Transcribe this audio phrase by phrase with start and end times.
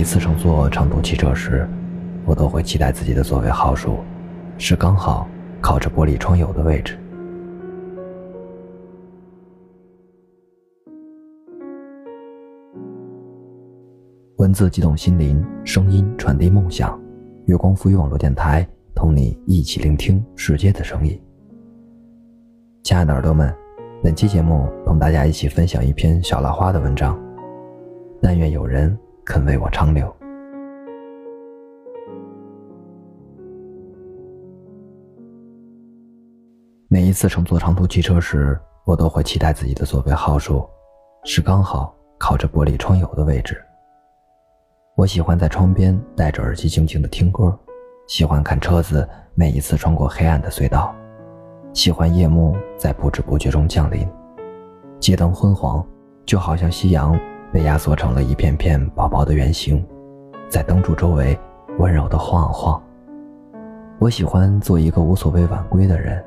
[0.00, 1.68] 每次乘坐长途汽车时，
[2.24, 3.98] 我都会期待自己的座位号数
[4.56, 5.28] 是刚好
[5.60, 6.98] 靠着玻璃窗有的位置。
[14.38, 16.98] 文字激动心灵，声音传递梦想。
[17.44, 21.20] 月光赋予网络电台，同你一起聆听世界的声音。
[22.84, 23.54] 亲爱的耳朵们，
[24.02, 27.20] 本期节目同大家一起分享一篇小拉花的文章。
[28.22, 30.14] 但愿有人肯为我长留。
[36.88, 40.68] 每一次乘坐长途汽车时，我都会期待自己的座位号数
[41.24, 43.62] 是刚好靠着玻璃窗有的位置。
[44.96, 47.56] 我喜欢在窗边戴着耳机静静的听歌，
[48.08, 50.92] 喜欢看车子每一次穿过黑暗的隧道，
[51.72, 54.06] 喜欢夜幕在不知不觉中降临，
[54.98, 55.86] 街灯昏黄，
[56.26, 57.18] 就好像夕阳
[57.52, 59.84] 被压缩成了一片片薄薄的圆形，
[60.48, 61.38] 在灯柱周围
[61.78, 62.82] 温柔的晃啊晃。
[63.98, 66.24] 我喜欢做一个无所谓晚归的人，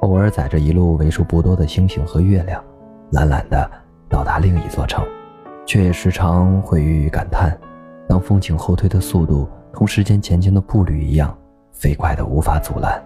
[0.00, 2.62] 偶尔载着一路为数不多的星星和月亮，
[3.10, 3.70] 懒懒的
[4.08, 5.04] 到达另一座城，
[5.66, 7.56] 却也时常会郁郁感叹。
[8.08, 11.36] 当风景后退的速度同时间前进的步履一样
[11.72, 13.00] 飞快的无法阻拦，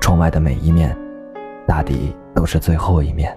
[0.00, 0.96] 窗外的每一面，
[1.66, 3.36] 大抵都是最后一面。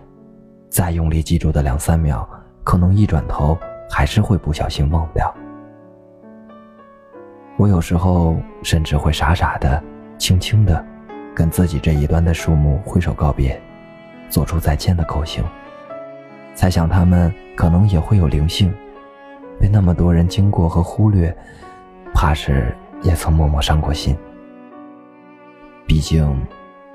[0.69, 2.27] 再用力记住的两三秒，
[2.65, 3.57] 可能一转头
[3.89, 5.33] 还是会不小心忘掉。
[7.55, 9.81] 我有时候甚至会傻傻的、
[10.17, 10.85] 轻轻的，
[11.33, 13.61] 跟自己这一端的树木挥手告别，
[14.29, 15.41] 做出再见的口型。
[16.53, 18.73] 猜想他们可能也会有灵性。
[19.57, 21.33] 被那么多人经过和忽略，
[22.13, 24.17] 怕是也曾默默伤过心。
[25.85, 26.45] 毕竟，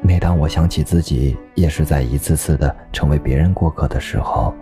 [0.03, 4.55] 每当我想起自己也是在一次次的成为别人过客的时候，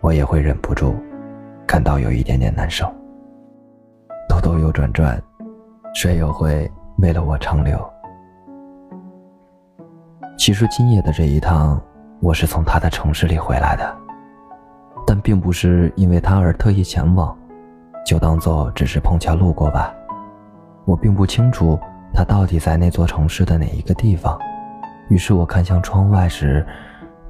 [0.00, 0.94] 我也会忍不住
[1.66, 2.86] 感到有一点点难受。
[4.28, 5.20] 兜兜又转转，
[5.94, 7.78] 谁又会为了我长留？
[10.38, 11.80] 其实今夜的这一趟，
[12.20, 13.96] 我是从他的城市里回来的。
[15.06, 17.36] 但并不是因为他而特意前往，
[18.06, 19.92] 就当做只是碰巧路过吧。
[20.84, 21.78] 我并不清楚
[22.14, 24.38] 他到底在那座城市的哪一个地方，
[25.08, 26.64] 于是我看向窗外时，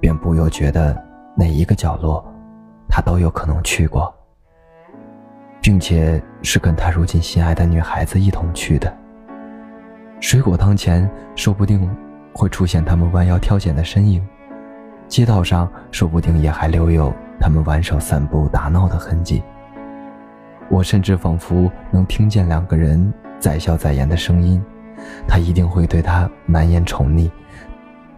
[0.00, 0.96] 便不由觉得
[1.36, 2.24] 哪一个角落，
[2.88, 4.12] 他都有可能去过，
[5.60, 8.92] 并且是跟他如今心爱的女孩子一同去的。
[10.20, 11.88] 水果摊前说不定
[12.32, 14.26] 会出现他们弯腰挑拣的身影，
[15.06, 17.12] 街道上说不定也还留有。
[17.40, 19.44] 他们挽手散步打闹的痕迹，
[20.68, 24.60] 我甚至仿佛能听见两个人在笑在言的声音。
[25.28, 27.30] 他一定会对她满眼宠溺，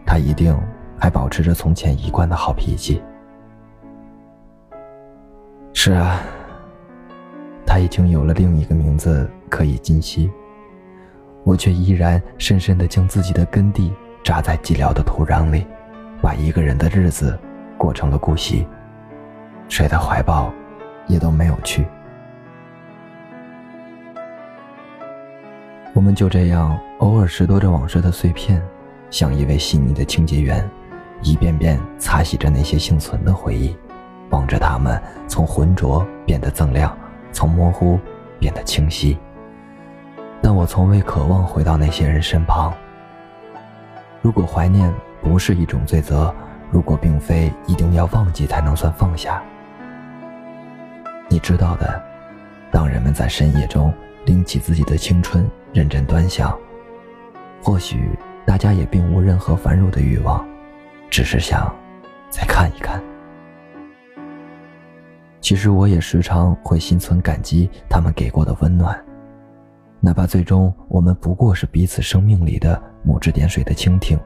[0.06, 0.58] 他一定
[0.98, 3.02] 还保持着从前一贯的好脾气。
[5.82, 6.20] 是啊，
[7.64, 10.30] 他已经有了另一个名字可以今夕，
[11.42, 13.90] 我却依然深深地将自己的根蒂
[14.22, 15.66] 扎在寂寥的土壤里，
[16.20, 17.34] 把一个人的日子
[17.78, 18.68] 过成了姑息。
[19.70, 20.52] 谁的怀抱，
[21.06, 21.86] 也都没有去。
[25.94, 28.62] 我们就这样偶尔拾掇着往事的碎片，
[29.08, 30.62] 像一位细腻的清洁员，
[31.22, 33.74] 一遍遍擦洗着那些幸存的回忆，
[34.30, 36.96] 望着他们从浑浊变得锃亮，
[37.32, 37.98] 从模糊
[38.38, 39.18] 变得清晰。
[40.42, 42.72] 但我从未渴望回到那些人身旁。
[44.22, 44.92] 如果怀念
[45.22, 46.34] 不是一种罪责，
[46.70, 49.42] 如果并非一定要忘记才能算放下。
[51.28, 52.02] 你知道的，
[52.70, 53.92] 当人们在深夜中
[54.24, 56.56] 拎起自己的青春，认真端详，
[57.62, 58.10] 或许
[58.46, 60.46] 大家也并无任何繁荣的欲望，
[61.10, 61.74] 只是想
[62.30, 63.00] 再看一看。
[65.50, 68.96] 其实我也时常会心存感激他们给过的温暖，
[69.98, 74.16] 哪怕最终我们不过是彼此生命里的木质点水的蜻蜓，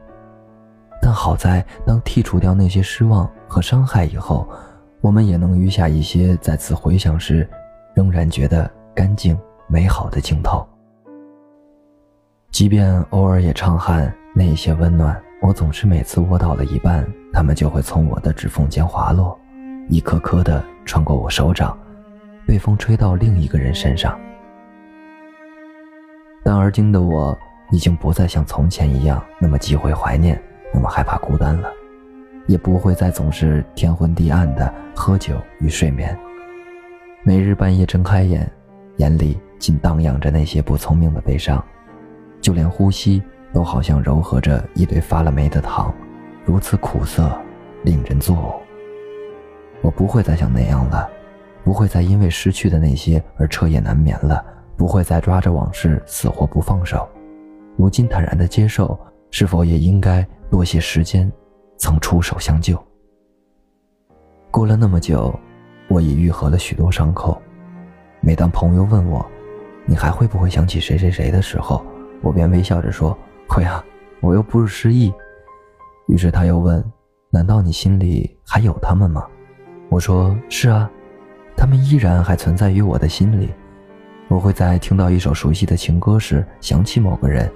[1.01, 4.47] 但好在当剔除掉那些失望和伤害以后。
[5.01, 7.49] 我们也能余下一些再次回想时，
[7.95, 9.35] 仍然觉得干净
[9.67, 10.63] 美好的镜头。
[12.51, 19.35] 即便偶尔也畅汗，那一些温暖，我总是每次握到了一半，它们就会从我的指缝间滑落，
[19.89, 21.79] 一颗颗的穿过我手掌，
[22.47, 24.19] 被风吹到另一个人身上。
[26.43, 27.37] 但而今的我，
[27.71, 30.41] 已经不再像从前一样那么忌讳怀念，
[30.73, 31.71] 那么害怕孤单了。
[32.47, 36.15] 也不会再总是天昏地暗的喝酒与睡眠，
[37.23, 38.47] 每日半夜睁开眼，
[38.99, 41.65] 眼里尽荡漾着那些不聪明的悲伤，
[42.43, 43.23] 就连呼吸
[43.55, 45.91] 都好像糅合着一堆发了霉的糖，
[46.45, 47.35] 如此苦涩，
[47.83, 48.64] 令人作呕。
[49.85, 51.07] 我不会再像那样了，
[51.63, 54.43] 不会再因为失去的那些而彻夜难眠了，
[54.79, 57.07] 不会再抓着往事死活不放手。
[57.77, 58.99] 如今坦然的接受，
[59.31, 61.31] 是否也应该多些时间，
[61.77, 62.83] 曾出手相救？
[64.51, 65.39] 过了那么久，
[65.89, 67.39] 我已愈合了许多伤口。
[68.23, 69.25] 每当朋友问我，
[69.85, 71.85] 你还会不会想起谁谁谁的时候，
[72.23, 73.15] 我便微笑着说
[73.47, 73.85] ：“会啊，
[74.23, 75.13] 我又不是失忆。”
[76.09, 76.83] 于是他又问
[77.29, 79.27] ：“难道你心里还有他们吗？”
[79.89, 80.91] 我说：“是啊，
[81.57, 83.53] 他们依然还存在于我的心里。
[84.29, 87.49] 我会在听到一首熟悉的情歌时想起某个人，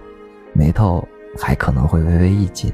[0.53, 2.73] 眉头还可能会微微一紧。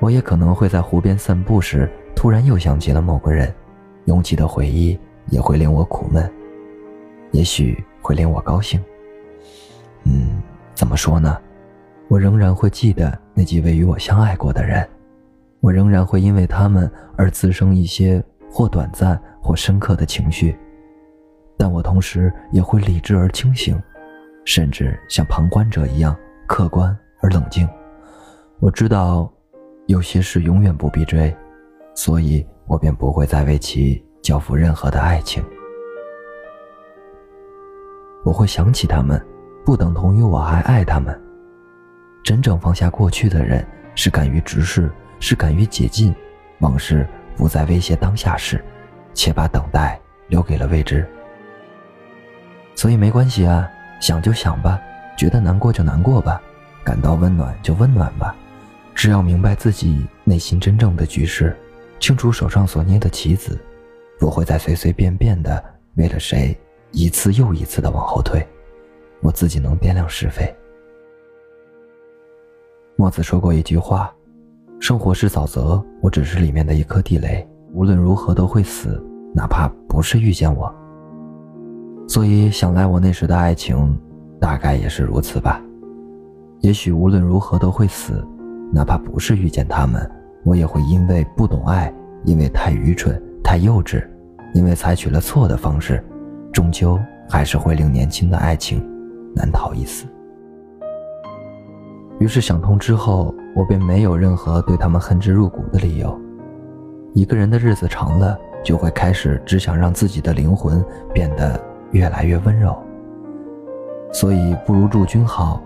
[0.00, 3.54] 我也可能会在湖边散步时突然又想起了某个人，
[4.06, 6.28] 拥挤的回忆也会令我苦闷，
[7.30, 8.82] 也许会令我高兴。
[10.04, 10.42] 嗯，
[10.74, 11.38] 怎么说呢？
[12.08, 14.88] 我仍然会记得那几位与我相爱过的人。”
[15.60, 20.56] 我仍然会因为他们而滋生一些或短暂或深刻的情绪，
[21.56, 23.80] 但我同时也会理智而清醒，
[24.44, 26.16] 甚至像旁观者一样
[26.46, 27.68] 客观而冷静。
[28.60, 29.30] 我知道，
[29.86, 31.34] 有些事永远不必追，
[31.94, 35.44] 所以我便不会再为其交付任何的爱情。
[38.24, 39.20] 我会想起他们，
[39.64, 41.18] 不等同于我还爱他们。
[42.22, 44.90] 真正放下过去的人，是敢于直视。
[45.20, 46.14] 是敢于解禁，
[46.60, 47.06] 往事
[47.36, 48.64] 不再威胁当下时，
[49.14, 51.06] 且把等待留给了未知。
[52.74, 53.68] 所以没关系啊，
[54.00, 54.80] 想就想吧，
[55.16, 56.40] 觉得难过就难过吧，
[56.84, 58.34] 感到温暖就温暖吧，
[58.94, 61.56] 只要明白自己内心真正的局势，
[61.98, 63.58] 清楚手上所捏的棋子，
[64.18, 65.62] 不会再随随便便的
[65.96, 66.56] 为了谁
[66.92, 68.46] 一次又一次的往后退。
[69.20, 70.54] 我自己能掂量是非。
[72.94, 74.14] 墨子说过一句话。
[74.80, 79.02] 生活是沼泽，我只是里面的一颗地雷，无论如何都会死，
[79.34, 80.72] 哪怕不是遇见我。
[82.06, 83.98] 所以想来我那时的爱情，
[84.40, 85.60] 大概也是如此吧。
[86.60, 88.24] 也许无论如何都会死，
[88.72, 90.08] 哪怕不是遇见他们，
[90.44, 91.92] 我也会因为不懂爱，
[92.24, 94.02] 因为太愚蠢、太幼稚，
[94.54, 96.02] 因为采取了错的方式，
[96.52, 96.98] 终究
[97.28, 98.80] 还是会令年轻的爱情
[99.34, 100.06] 难逃一死。
[102.20, 103.34] 于是想通之后。
[103.54, 106.18] 我便没有任何对他们恨之入骨的理由。
[107.14, 111.60] 一个人的日子长了，就会开始只想让自己的灵魂变得
[111.90, 112.76] 越来越温柔。
[114.12, 115.60] 所以不如祝君好，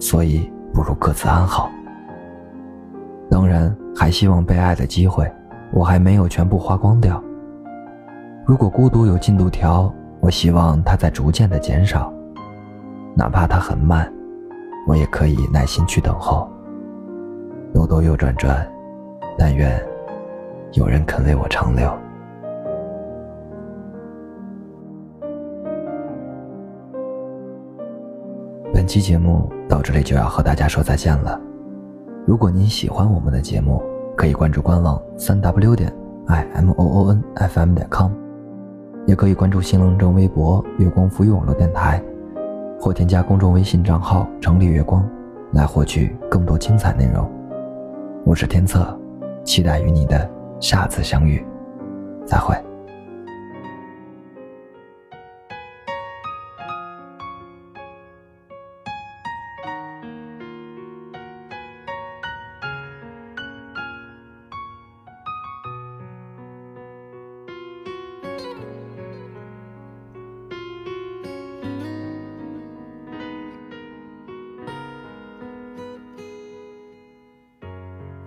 [0.00, 1.70] 所以不如各自安好。
[3.30, 5.30] 当然，还希望被爱的机会，
[5.72, 7.22] 我还没有全部花光掉。
[8.46, 12.12] 如果孤独有进度条，我希望它在逐渐的减少，
[13.14, 14.10] 哪怕它很慢，
[14.86, 16.48] 我也可以耐心去等候。
[17.72, 18.66] 兜兜又转转，
[19.38, 19.80] 但愿
[20.72, 21.90] 有人肯为我长留。
[28.72, 31.40] 本期节目到这里就要和大家说再见了。
[32.26, 33.82] 如果您喜欢我们的节目，
[34.16, 35.92] 可以关注官网三 w 点
[36.26, 38.10] i m o o n f m 点 com，
[39.06, 42.02] 也可以关注新浪微博“月光浮语网络电台”，
[42.80, 45.08] 或添加公众微信账号“城里月光”
[45.52, 47.37] 来获取更多精彩内容。
[48.28, 48.94] 我是天策，
[49.42, 50.30] 期待与你的
[50.60, 51.42] 下次相遇，
[52.26, 52.54] 再会。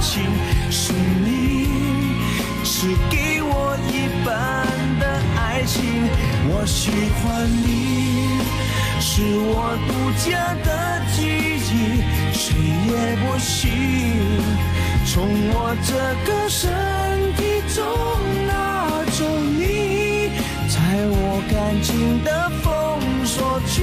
[0.00, 0.22] 情
[0.70, 1.68] 是你，
[2.64, 4.66] 是给我一半
[4.98, 5.04] 的
[5.36, 6.08] 爱情。
[6.48, 6.90] 我喜
[7.20, 8.40] 欢你，
[9.00, 10.68] 是我独家的
[11.14, 11.18] 记
[11.68, 12.02] 忆，
[12.32, 12.42] 谁
[12.86, 13.48] 也不行
[15.06, 15.90] 从我这
[16.26, 16.70] 个身
[17.36, 17.40] 体
[17.74, 17.78] 中
[18.46, 18.50] 拿
[19.12, 19.18] 走
[19.58, 20.30] 你，
[20.68, 20.76] 在
[21.06, 22.28] 我感情的
[22.62, 22.66] 封
[23.26, 23.82] 锁区，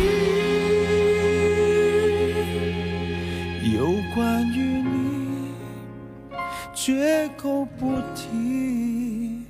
[6.88, 9.44] 绝口不提，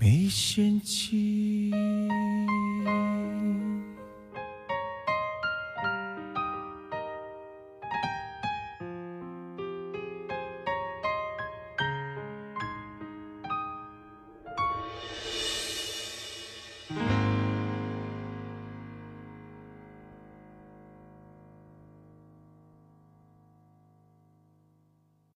[0.00, 1.70] 没嫌弃。